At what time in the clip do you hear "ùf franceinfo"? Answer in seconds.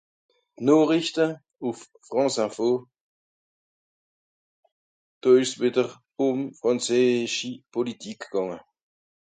1.67-2.67